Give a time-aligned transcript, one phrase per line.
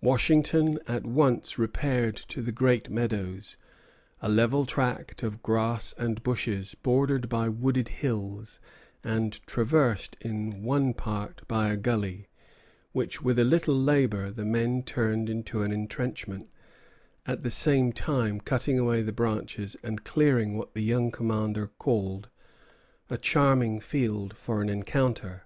[0.00, 3.56] Washington at once repaired to the Great Meadows,
[4.20, 8.60] a level tract of grass and bushes, bordered by wooded hills,
[9.02, 12.28] and traversed in one part by a gully,
[12.92, 16.48] which with a little labor the men turned into an entrenchment,
[17.26, 22.28] at the same time cutting away the bushes and clearing what the young commander called
[23.10, 25.42] "a charming field for an encounter."